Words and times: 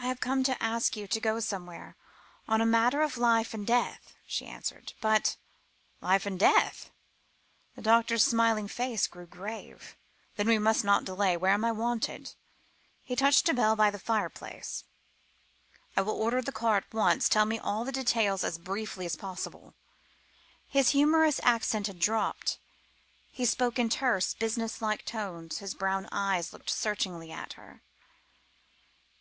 "I 0.00 0.06
have 0.06 0.18
come 0.18 0.42
to 0.42 0.60
ask 0.62 0.96
you 0.96 1.06
to 1.06 1.20
go 1.20 1.38
somewhere, 1.38 1.94
on 2.48 2.60
a 2.60 2.66
matter 2.66 3.02
of 3.02 3.16
life 3.16 3.54
and 3.54 3.64
death," 3.64 4.14
she 4.26 4.46
answered, 4.46 4.94
"but" 5.00 5.36
"Life 6.02 6.26
and 6.26 6.38
death?" 6.38 6.90
the 7.76 7.82
doctor's 7.82 8.24
smiling 8.24 8.66
face 8.66 9.06
grew 9.06 9.26
grave 9.26 9.96
"then 10.34 10.48
we 10.48 10.58
must 10.58 10.84
not 10.84 11.04
delay. 11.04 11.36
Where 11.36 11.52
am 11.52 11.64
I 11.64 11.70
wanted?" 11.70 12.34
He 13.04 13.14
touched 13.14 13.48
a 13.48 13.54
bell 13.54 13.76
by 13.76 13.90
the 13.90 13.98
fireplace. 13.98 14.82
"I 15.96 16.02
will 16.02 16.20
order 16.20 16.42
the 16.42 16.50
car 16.52 16.78
at 16.78 16.92
once. 16.92 17.28
Tell 17.28 17.44
me 17.46 17.60
all 17.60 17.84
details 17.84 18.42
as 18.42 18.58
briefly 18.58 19.06
as 19.06 19.14
possible." 19.16 19.72
His 20.68 20.90
humorous 20.90 21.38
accent 21.44 21.86
had 21.86 22.00
dropped; 22.00 22.58
he 23.30 23.44
spoke 23.44 23.78
in 23.78 23.88
terse, 23.88 24.34
business 24.34 24.82
like 24.82 25.04
tones, 25.04 25.58
his 25.58 25.74
brown 25.74 26.08
eyes 26.10 26.52
looked 26.52 26.70
searchingly 26.70 27.30
at 27.30 27.52
her. 27.52 27.82